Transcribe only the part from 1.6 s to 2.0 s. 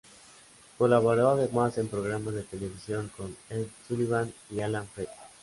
en